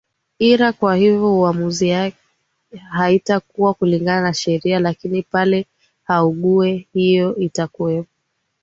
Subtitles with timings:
[0.49, 2.17] ira kwa hivyo uamuzi yake
[2.91, 5.65] haitakuwa kulingana na sheria lakini pale
[6.03, 8.09] hague hiyo itakuwepo